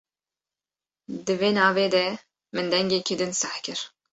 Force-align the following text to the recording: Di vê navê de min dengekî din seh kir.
Di 1.25 1.33
vê 1.41 1.49
navê 1.57 1.87
de 1.95 2.05
min 2.55 2.65
dengekî 2.73 3.15
din 3.19 3.31
seh 3.41 3.57
kir. 3.63 3.79